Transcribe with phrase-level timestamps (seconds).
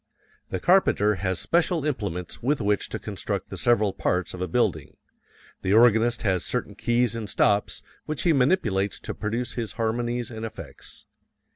[0.49, 4.97] The carpenter has special implements with which to construct the several parts of a building.
[5.61, 10.43] The organist has certain keys and stops which he manipulates to produce his harmonies and
[10.43, 11.05] effects.